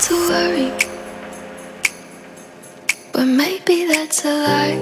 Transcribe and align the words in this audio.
to 0.00 0.14
worry. 0.28 0.70
But 3.12 3.24
maybe 3.24 3.86
that's 3.86 4.24
a 4.24 4.34
lie. 4.46 4.78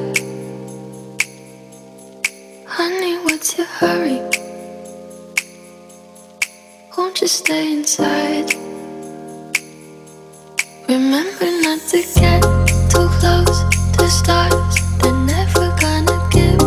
Honey, 2.67 3.17
what's 3.25 3.57
your 3.57 3.67
hurry? 3.67 4.21
Won't 6.97 7.21
you 7.21 7.29
stay 7.29 7.73
inside? 7.73 8.53
Remember 10.89 11.49
not 11.63 11.81
to 11.91 12.03
get 12.19 12.43
too 12.91 13.09
close 13.21 13.59
to 13.97 14.09
stars. 14.09 14.75
They're 15.01 15.13
never 15.13 15.67
gonna 15.81 16.19
give 16.31 16.61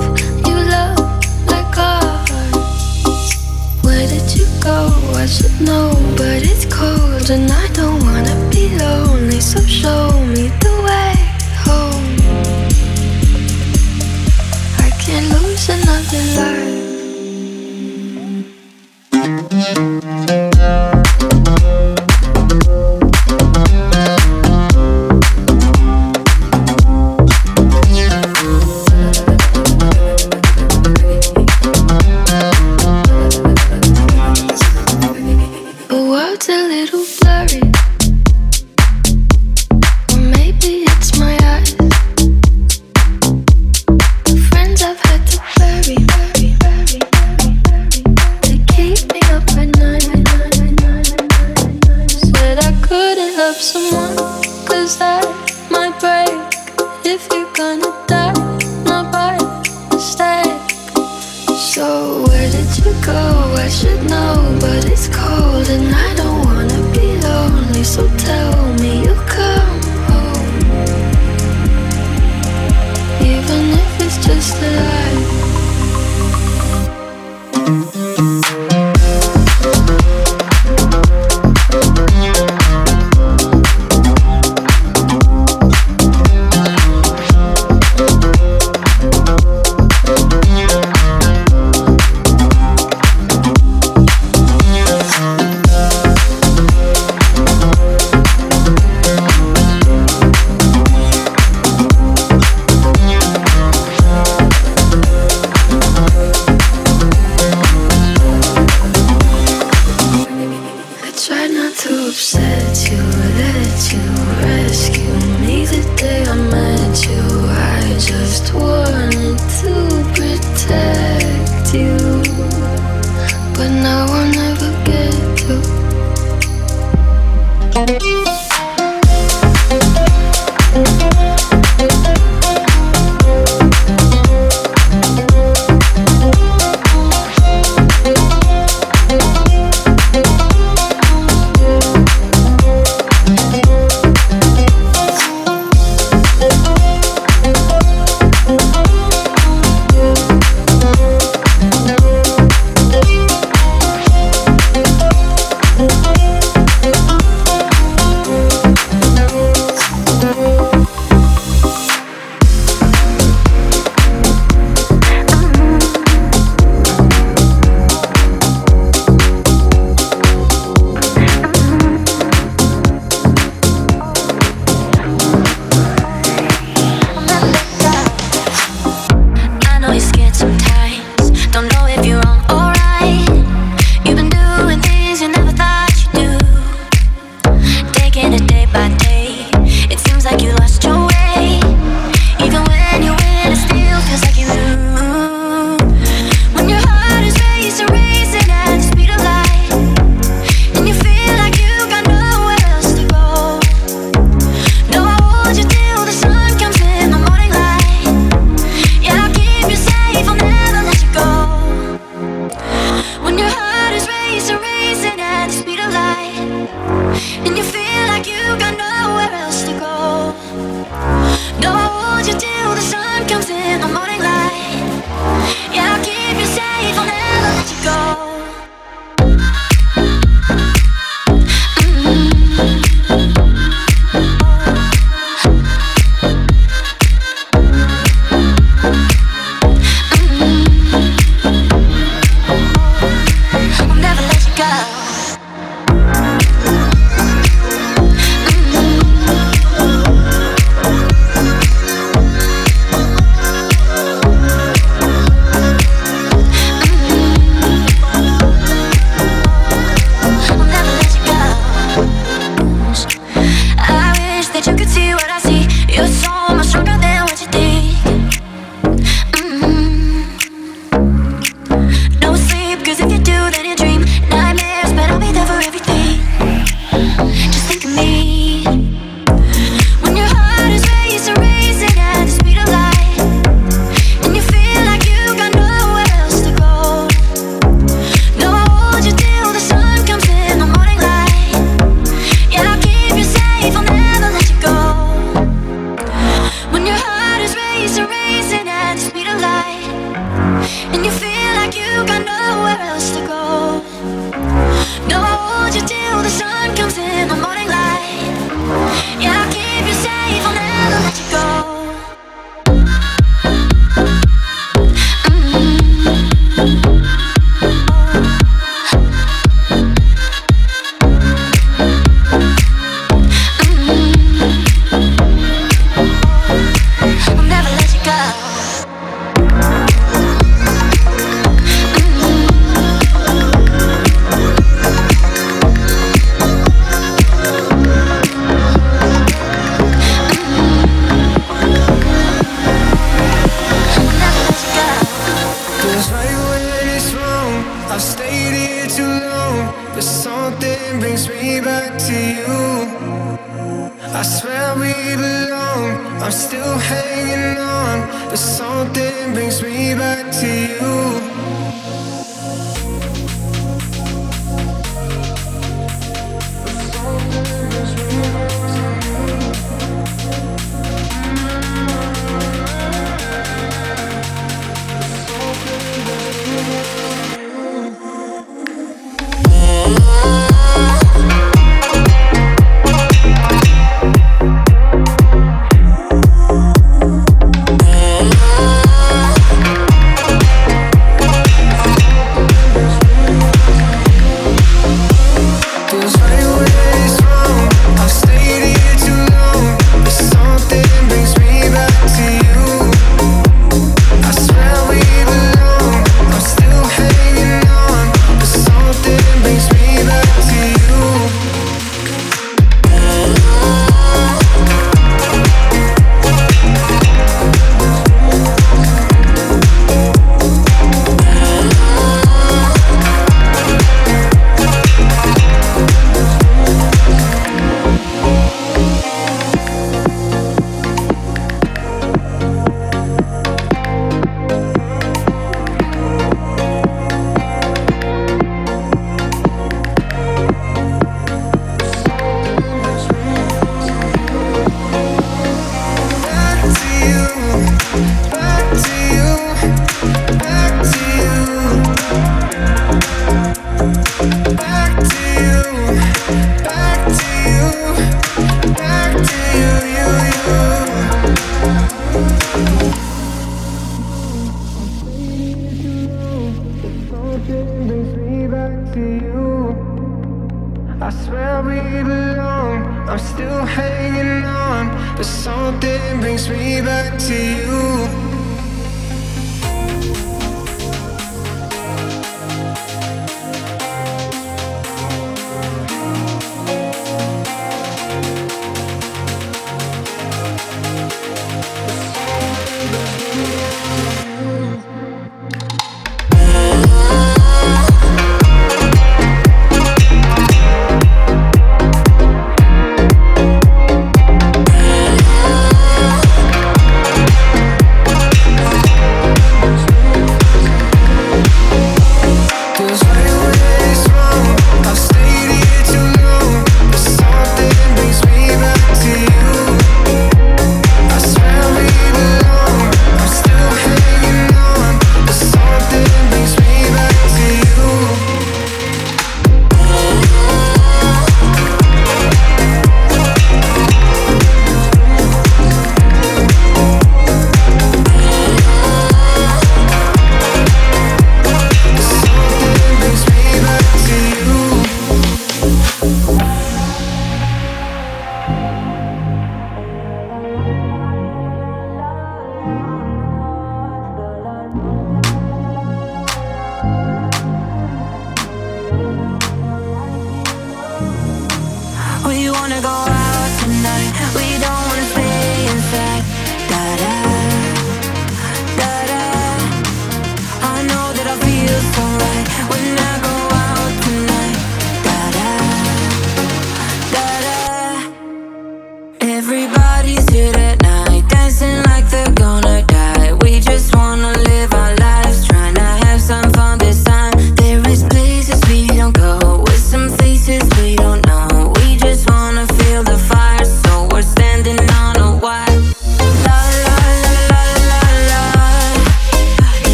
you 0.47 0.55
love 0.73 0.99
like 1.47 1.77
ours. 1.77 3.35
Where 3.83 4.07
did 4.07 4.35
you 4.37 4.45
go? 4.61 4.89
I 5.15 5.25
should 5.25 5.59
know, 5.59 5.91
but 6.15 6.43
it's 6.43 6.65
cold 6.65 7.06
around 7.29 7.41
and 7.41 7.51
I 7.51 7.67
don't 7.73 8.03
wanna 8.03 8.35
be 8.49 8.69
lonely, 8.77 9.39
so 9.39 9.59
show 9.61 10.11
me 10.27 10.49
the 10.59 10.81
way 10.85 11.15
home. 11.65 12.17
I 14.77 14.89
can't 14.99 15.29
lose 15.31 15.69
another 15.69 16.23
life. 20.35 20.46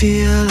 feel 0.00 0.49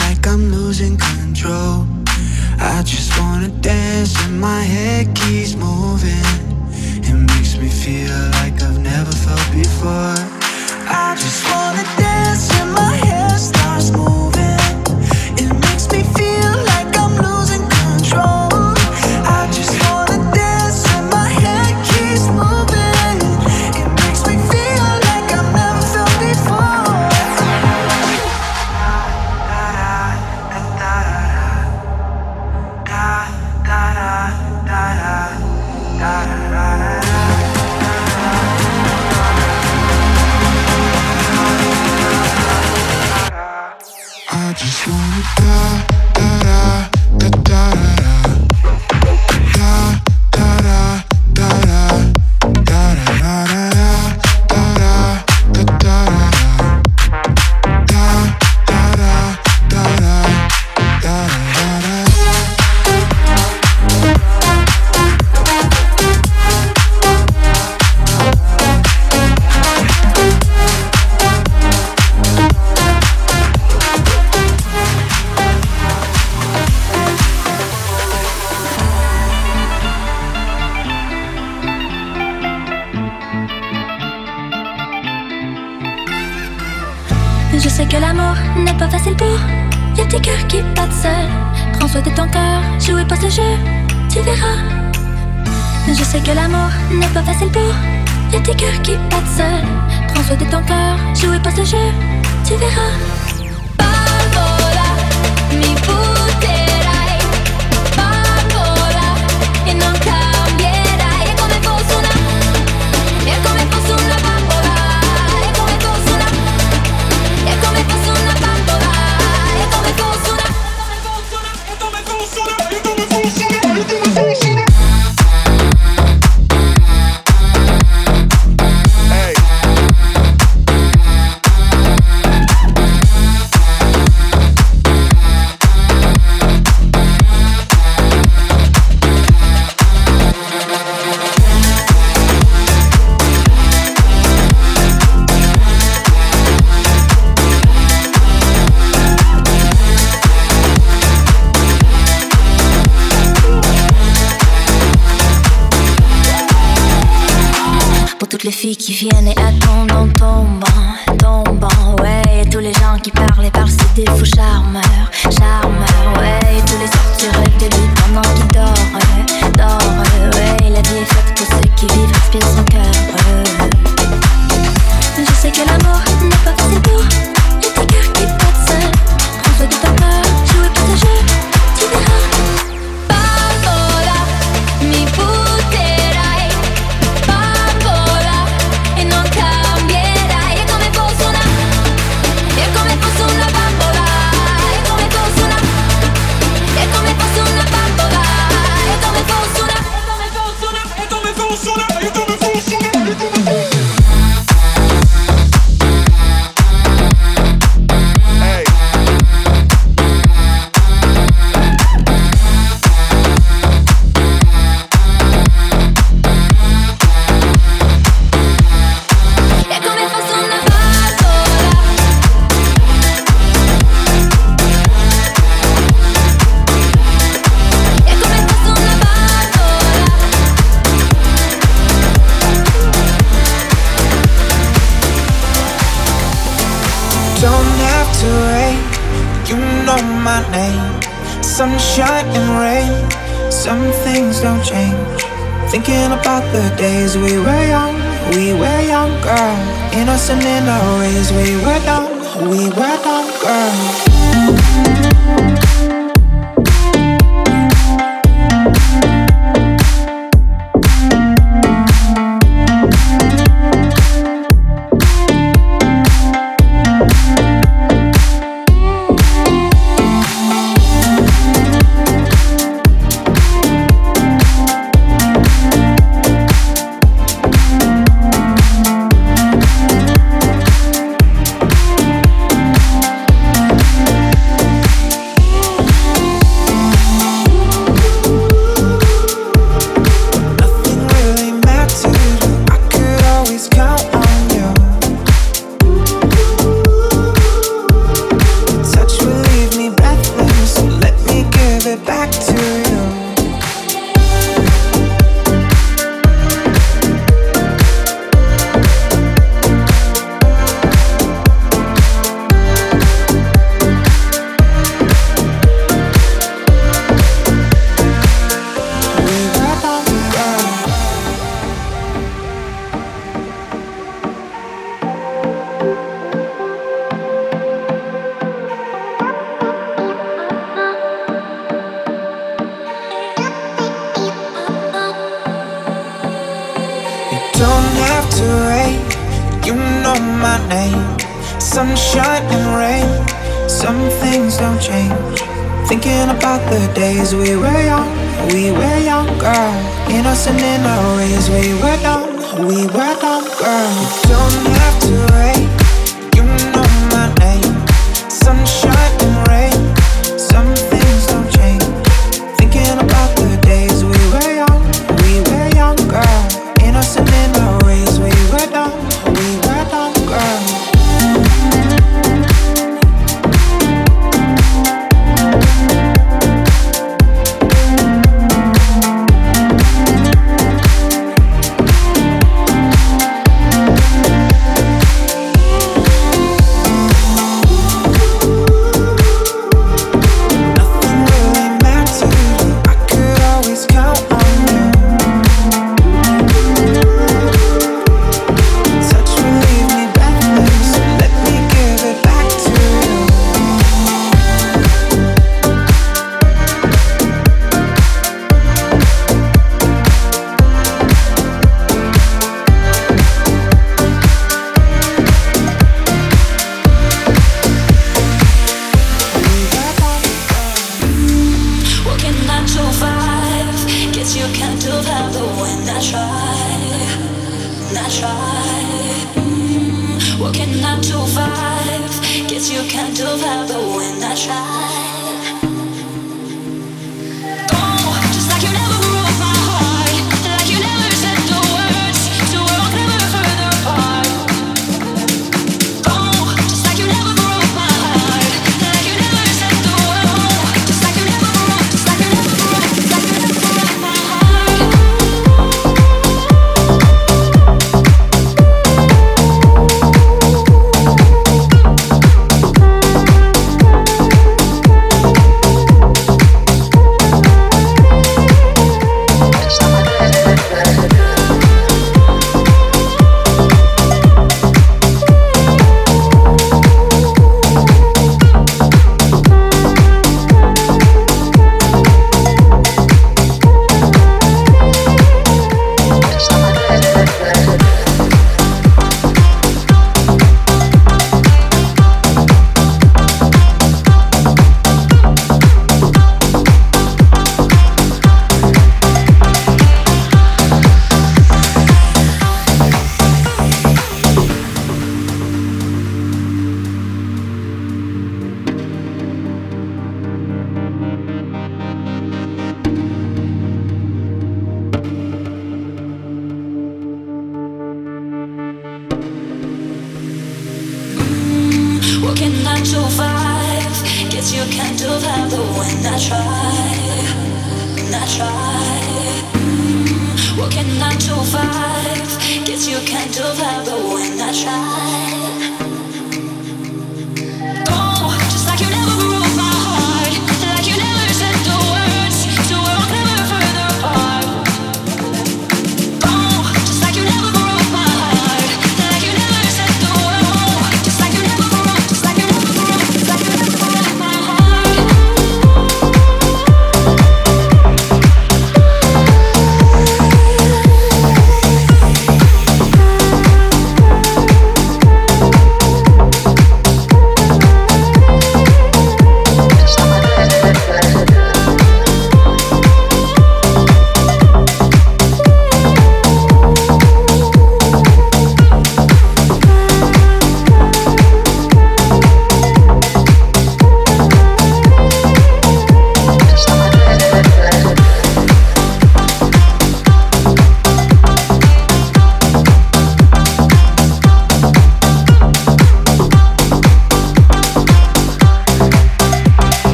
You 239.50 239.58
know 239.58 239.98
my 240.22 240.46
name, 240.52 241.02
sunshine 241.42 242.28
and 242.38 242.50
rain. 242.62 243.52
Some 243.52 243.92
things 244.06 244.42
don't 244.42 244.64
change. 244.64 245.24
Thinking 245.72 246.12
about 246.12 246.46
the 246.54 246.70
days 246.78 247.18
we 247.18 247.34
were 247.40 247.66
young, 247.66 247.96
we 248.36 248.54
were 248.54 248.82
young, 248.82 249.10
girl. 249.24 249.58
Innocent 249.92 250.44
in 250.44 250.70
our 250.70 251.00
ways, 251.00 251.32
we 251.32 251.58
were 251.66 251.80
dumb, 251.84 252.12
we 252.48 252.70
were 252.70 252.98
dumb, 253.02 253.28
girl. 253.42 255.19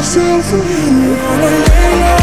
Right 0.00 1.68
by 1.68 2.12
my 2.12 2.17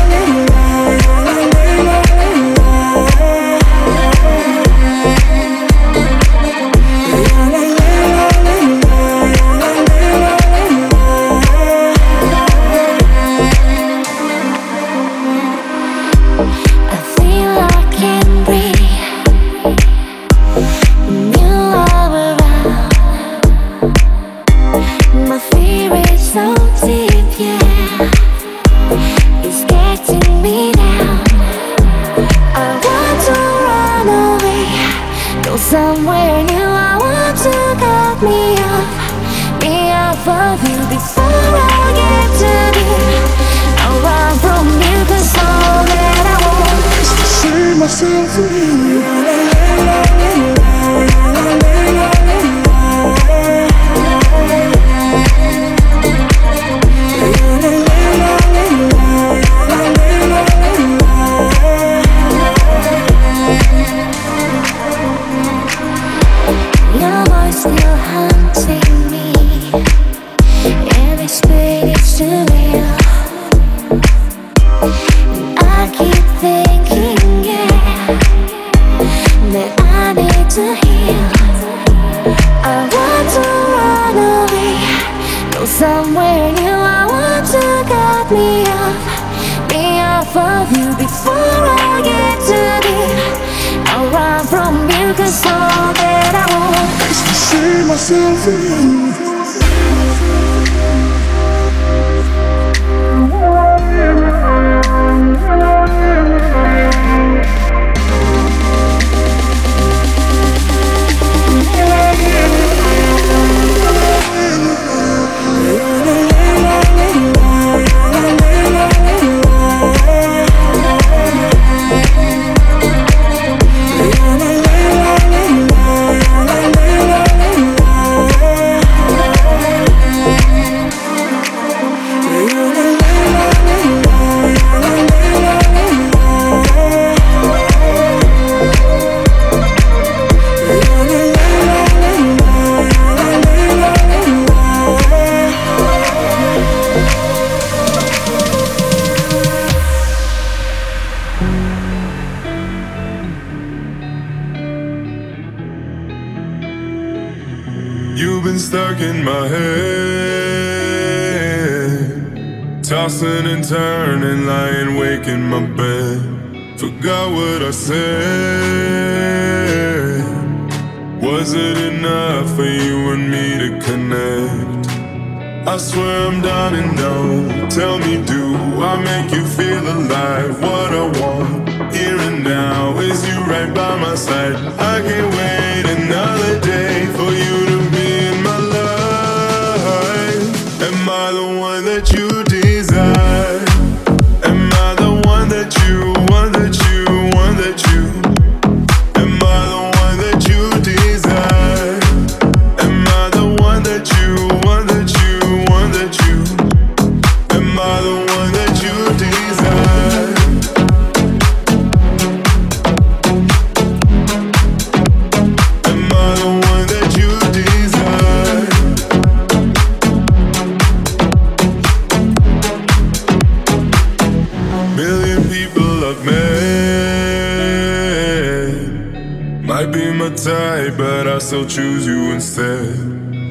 but 231.17 231.27
I 231.27 231.39
still 231.39 231.65
choose 231.65 232.05
you 232.05 232.33
instead. 232.33 232.93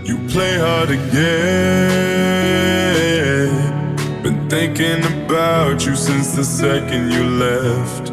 You 0.08 0.16
play 0.28 0.58
hard 0.58 0.90
again. 0.90 1.14
Been 4.22 4.40
thinking 4.50 5.02
about 5.16 5.86
you 5.86 5.96
since 5.96 6.36
the 6.36 6.44
second 6.44 7.10
you 7.10 7.24
left. 7.46 8.04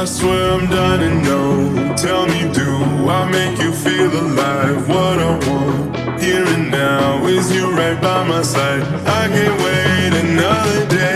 I 0.00 0.06
swear 0.06 0.52
I'm 0.54 0.66
dying 0.70 1.02
and 1.10 1.22
know. 1.28 1.94
Tell 2.04 2.24
me, 2.26 2.40
do 2.60 2.70
I 3.18 3.20
make 3.36 3.58
you 3.64 3.72
feel 3.84 4.10
alive? 4.24 4.88
What 4.88 5.18
I 5.30 5.32
want 5.46 6.22
here 6.22 6.46
and 6.56 6.70
now 6.70 7.26
is 7.26 7.54
you 7.54 7.70
right 7.70 8.00
by 8.00 8.26
my 8.26 8.40
side. 8.40 8.82
I 9.20 9.28
can't 9.34 9.58
wait 9.64 10.12
another 10.24 10.86
day. 10.88 11.13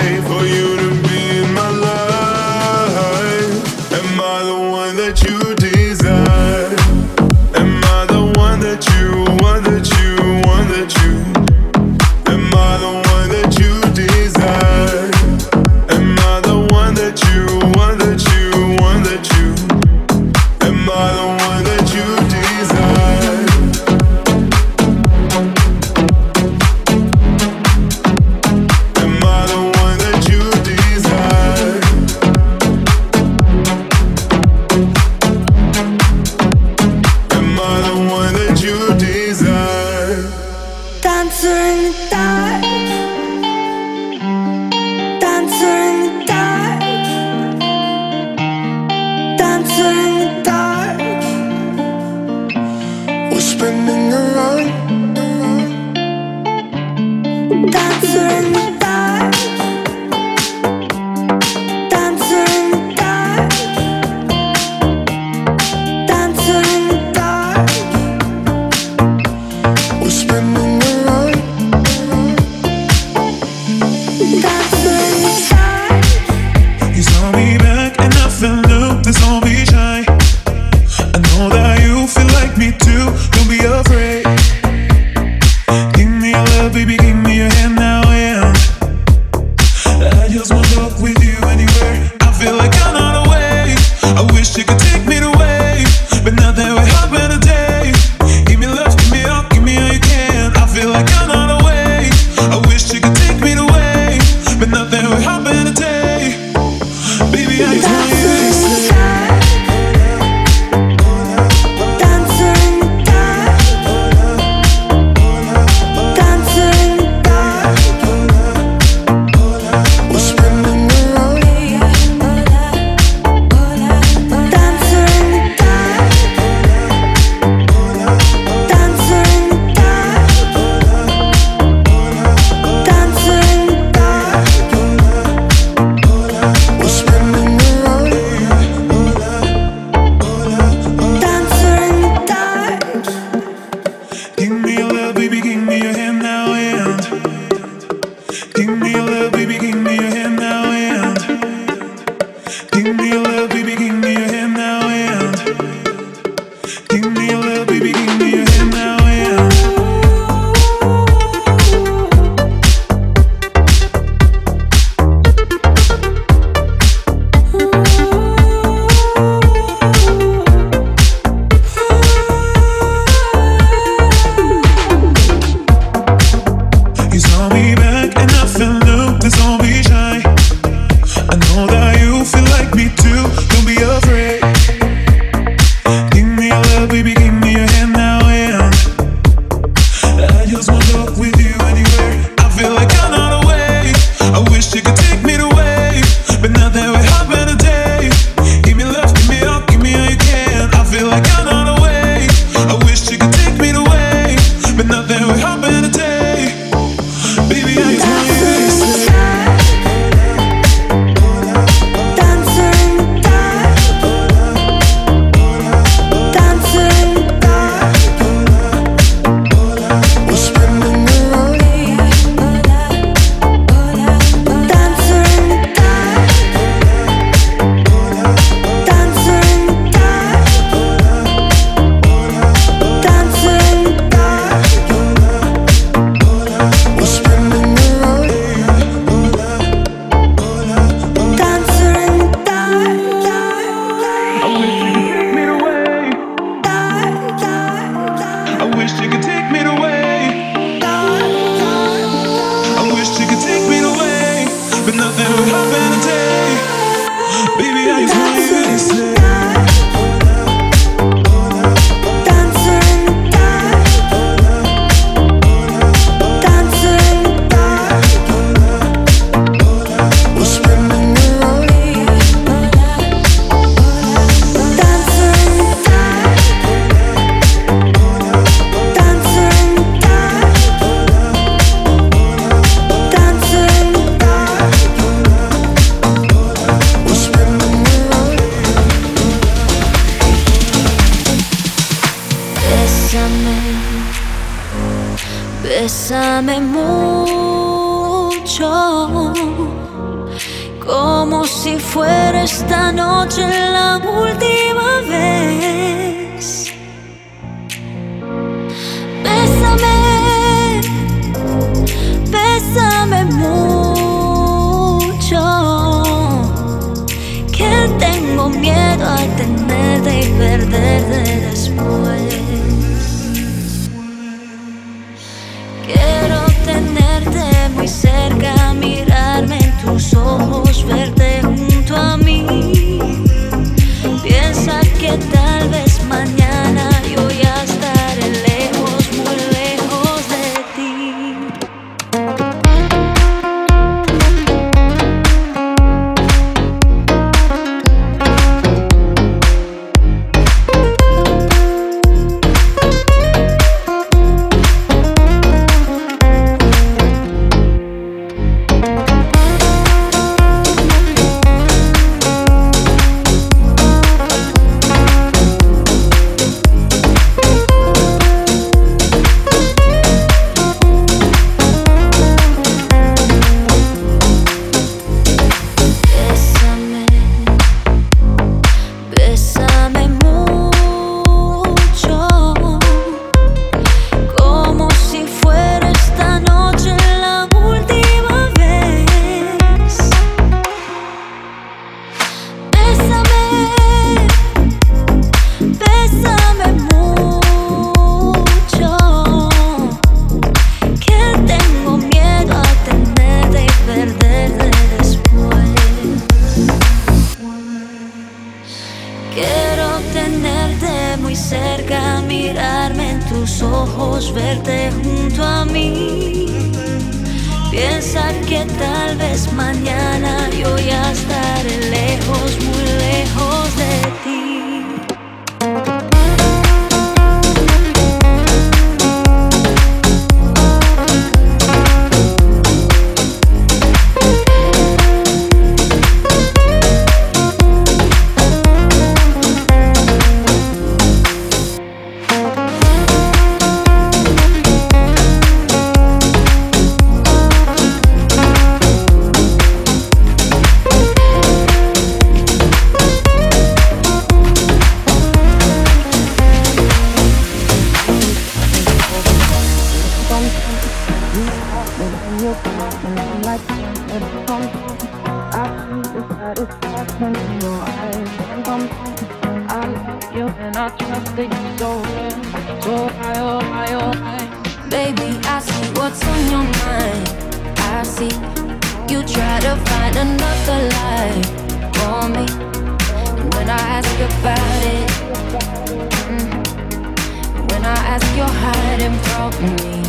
help 489.48 489.62
me. 489.62 490.02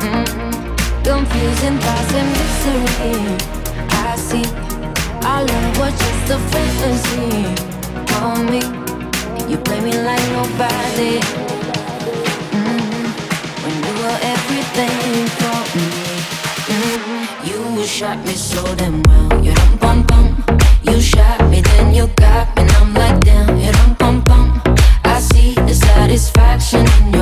Mm-mm. 0.00 1.04
Confusing 1.04 1.78
thoughts 1.78 2.14
and 2.20 2.28
mystery. 2.36 3.16
I 3.90 4.16
see 4.16 4.46
our 5.24 5.44
love 5.44 5.78
was 5.78 5.94
just 6.02 6.30
a 6.30 6.38
fantasy. 6.52 7.28
On 8.20 8.46
me, 8.46 8.62
you 9.50 9.56
play 9.58 9.80
me 9.80 9.92
like 10.08 10.24
nobody. 10.38 11.14
Mm-hmm. 12.52 13.04
When 13.62 13.76
you 13.86 13.94
were 14.02 14.20
everything 14.34 15.26
for 15.38 15.60
me, 15.76 15.88
mm-hmm. 16.68 17.78
you 17.78 17.86
shot 17.86 18.18
me 18.26 18.34
so 18.34 18.62
damn 18.76 19.02
well. 19.04 19.44
You 19.44 19.54
dum 19.54 19.76
bum 19.78 20.02
bum. 20.04 20.44
You 20.82 21.00
shot 21.00 21.40
me, 21.50 21.60
then 21.62 21.94
you 21.94 22.06
got 22.16 22.54
me, 22.56 22.62
and 22.62 22.70
I'm 22.72 22.94
like 22.94 23.20
damn. 23.20 23.56
You 23.58 23.72
dum 23.72 23.94
bum 23.94 24.20
bum. 24.24 24.62
I 25.04 25.20
see 25.20 25.54
the 25.54 25.74
satisfaction 25.74 26.86
in 27.00 27.14
your 27.14 27.21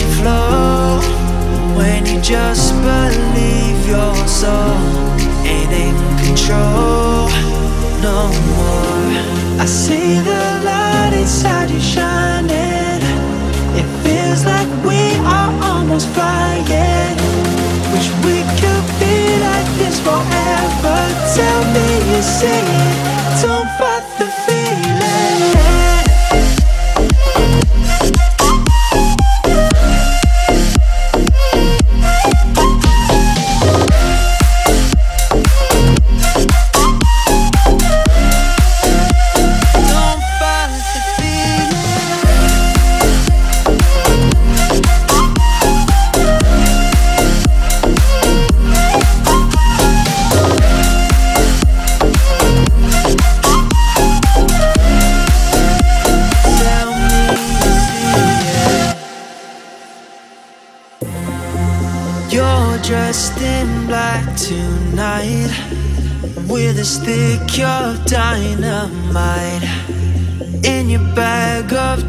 you 0.00 0.08
flow 0.20 1.00
when 1.76 2.06
you 2.06 2.20
just 2.20 2.74
believe 2.82 3.80
your 3.86 4.16
soul 4.26 4.78
ain't 5.44 5.72
in 5.72 5.96
control 6.24 7.28
no 8.02 8.30
more. 8.50 8.98
I 9.60 9.66
see 9.66 10.20
the 10.20 10.44
light 10.64 11.12
inside 11.14 11.70
you 11.70 11.80
shining. 11.80 13.02
It 13.80 13.86
feels 14.04 14.44
like 14.44 14.68
we 14.84 15.00
are 15.36 15.52
almost 15.70 16.08
flying. 16.14 17.16
Wish 17.92 18.08
we 18.26 18.36
could 18.60 18.86
be 19.02 19.16
like 19.46 19.68
this 19.80 19.98
forever. 20.00 20.98
Tell 21.34 21.62
me 21.74 21.88
you 22.10 22.22
see 22.22 22.46
it. 22.46 23.42
Don't 23.42 23.70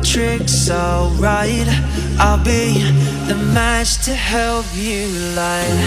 tricks. 0.10 0.72
Alright, 0.72 1.70
I'll 2.18 2.44
be 2.44 2.82
the 3.30 3.36
match 3.54 4.04
to 4.06 4.14
help 4.14 4.66
you 4.74 5.06
light. 5.38 5.78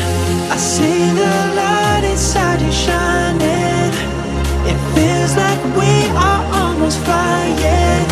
I 0.49 0.57
see 0.57 1.11
the 1.11 1.35
light 1.59 2.05
inside 2.05 2.61
you 2.62 2.70
shining. 2.70 3.91
It 4.70 4.79
feels 4.95 5.35
like 5.35 5.59
we 5.75 5.93
are 6.14 6.45
almost 6.62 6.99
flying. 7.03 8.07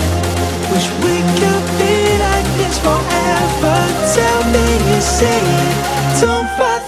Wish 0.72 0.88
we 1.04 1.14
could 1.38 1.66
be 1.78 1.94
like 2.26 2.48
this 2.58 2.76
forever. 2.82 3.78
Tell 4.14 4.42
me 4.50 4.66
you 4.90 5.00
see 5.00 5.26
it. 5.26 5.74
Don't 6.20 6.48
fight 6.58 6.79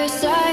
your 0.00 0.08
side. 0.08 0.49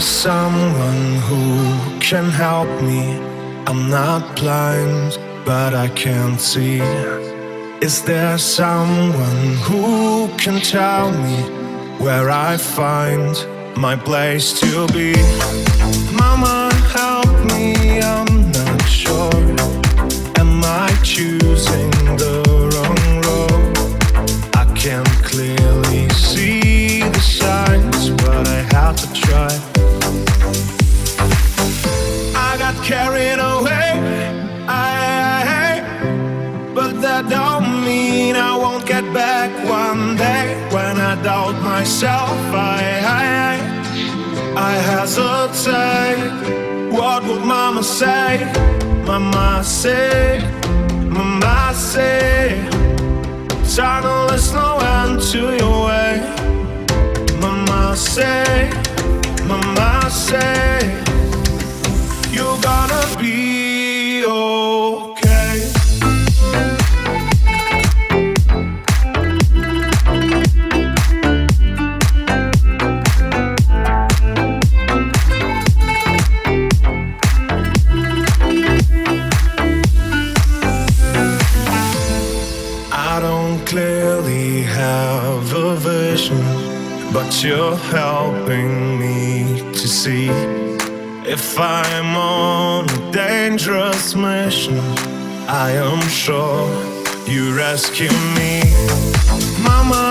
Someone 0.00 1.16
who 1.28 2.00
can 2.00 2.30
help 2.30 2.68
me. 2.82 3.18
I'm 3.66 3.90
not 3.90 4.36
blind, 4.36 5.18
but 5.44 5.74
I 5.74 5.88
can't 5.88 6.40
see. 6.40 6.80
Is 7.80 8.02
there 8.02 8.38
someone 8.38 9.56
who 9.66 10.28
can 10.36 10.60
tell 10.60 11.10
me 11.10 11.36
where 11.98 12.30
I 12.30 12.56
find 12.56 13.34
my 13.76 13.96
place 13.96 14.60
to 14.60 14.86
be? 14.88 15.14
Mama, 16.12 16.70
help 16.92 17.30
me, 17.52 18.00
I'm 18.00 18.37
myself, 41.88 42.38
I, 42.52 42.82
I, 43.24 43.54
I 44.54 44.72
hesitate. 44.90 46.20
What 46.92 47.24
would 47.24 47.42
Mama 47.46 47.82
say? 47.82 48.44
Mama 49.06 49.62
say, 49.64 50.44
Mama 51.08 51.72
say, 51.74 52.60
tunnel 53.74 54.28
is 54.34 54.52
no 54.52 54.76
end 54.96 55.22
to 55.32 55.56
your 55.56 55.86
way. 55.86 56.20
Mama 57.40 57.96
say, 57.96 58.70
Mama 59.46 60.10
say 60.10 60.94
you're 62.30 62.60
gonna 62.60 63.16
be 63.18 64.26
okay. 64.26 64.97
you're 87.44 87.76
helping 87.76 88.98
me 88.98 89.58
to 89.72 89.86
see 89.86 90.28
if 91.24 91.58
I'm 91.58 92.16
on 92.16 92.90
a 92.90 93.12
dangerous 93.12 94.14
mission. 94.14 94.78
I 95.46 95.70
am 95.72 96.00
sure 96.08 96.68
you 97.28 97.56
rescue 97.56 98.10
me, 98.34 98.62
Mama. 99.62 100.07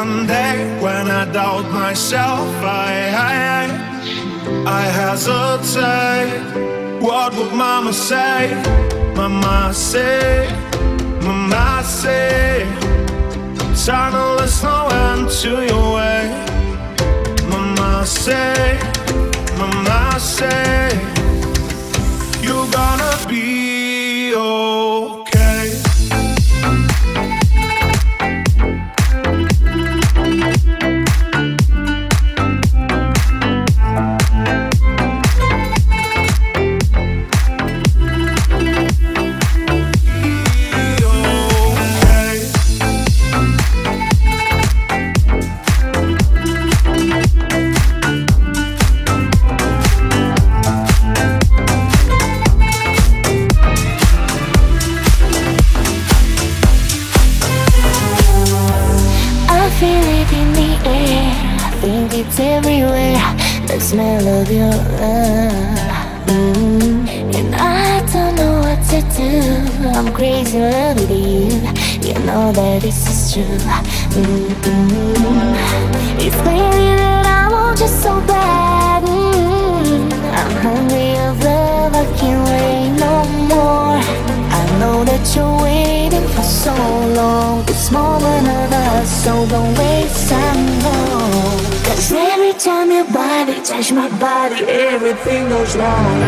one 0.00 0.26
day 0.26 0.56
when 0.80 1.10
I 1.10 1.30
doubt 1.30 1.70
myself, 1.72 2.48
I, 2.64 2.92
I, 3.34 3.62
I 4.78 4.82
hesitate. 5.00 6.32
What 7.02 7.34
would 7.36 7.52
mama 7.52 7.92
say? 7.92 8.38
Mama 9.14 9.72
say, 9.74 10.48
mama 11.26 11.82
say, 11.84 12.66
tunnel 13.84 14.38
is 14.46 14.62
no 14.62 14.88
end 15.06 15.28
to 15.42 15.52
your 15.70 15.86
way. 15.96 16.22
Mama 17.52 18.06
say, 18.06 18.78
mama 19.58 20.18
say, 20.18 20.88
you're 22.40 22.70
gonna 22.78 23.14
be 23.28 24.34
okay. 24.34 25.19
Mm-hmm. 73.30 73.62
It's 76.18 76.34
clear 76.42 76.96
that 76.98 77.26
I 77.26 77.46
want 77.48 77.78
you 77.78 77.86
so 77.86 78.20
bad. 78.26 79.04
Mm-hmm. 79.04 80.10
I'm 80.34 80.50
hungry 80.66 81.14
of 81.16 81.38
love, 81.44 81.94
I 81.94 82.04
can't 82.18 82.42
wait 82.50 82.90
no 82.98 83.22
more. 83.46 84.02
I 84.50 84.66
know 84.80 85.04
that 85.04 85.22
you're 85.36 85.62
waiting 85.62 86.26
for 86.34 86.42
so 86.42 86.74
long. 87.14 87.62
This 87.66 87.92
moment 87.92 88.48
of 88.48 88.72
us, 88.72 89.08
so 89.22 89.46
don't 89.46 89.78
waste 89.78 90.28
time 90.28 90.66
long. 90.82 91.60
Cause 91.86 92.10
every 92.10 92.52
time 92.54 92.90
your 92.90 93.04
body 93.12 93.62
touches 93.62 93.92
my 93.92 94.08
body, 94.18 94.64
everything 94.66 95.48
goes 95.50 95.76
wrong. 95.76 96.26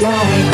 slide. 0.00 0.49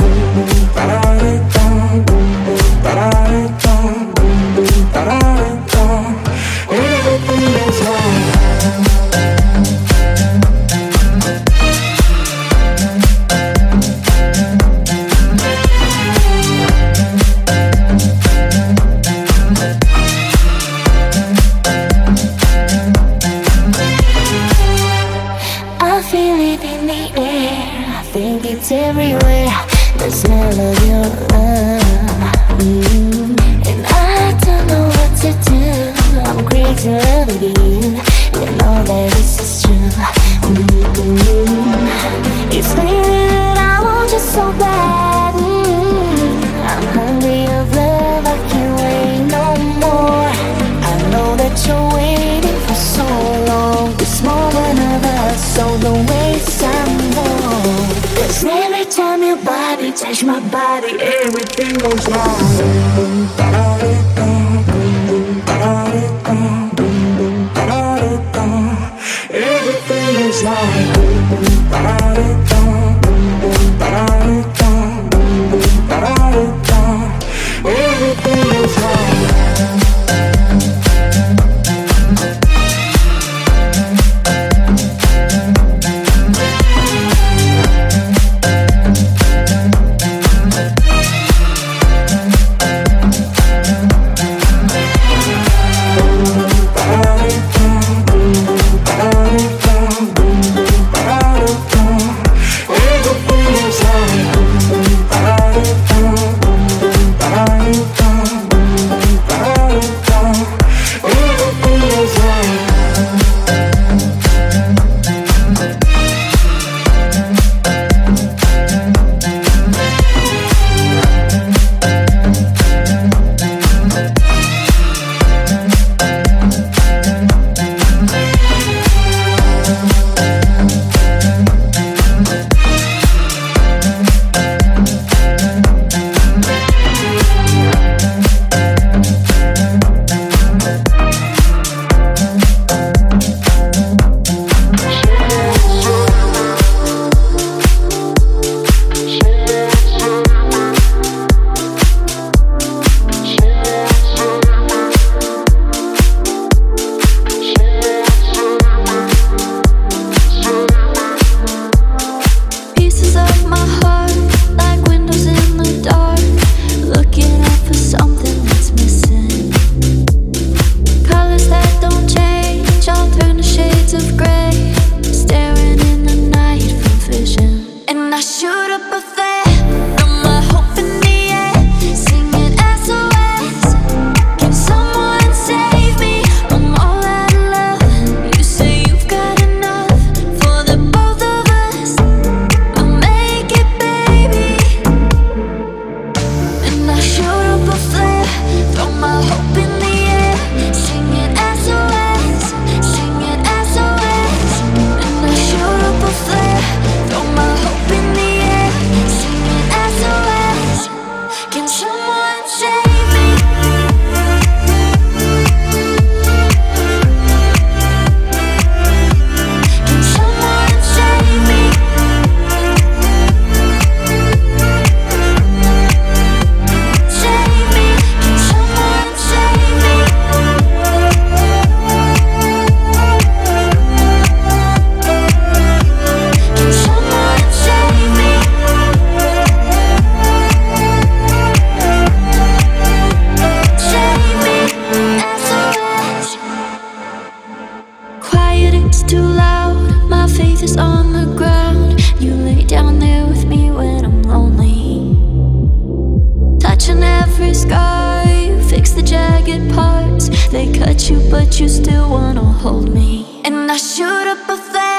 Sing 263.75 264.96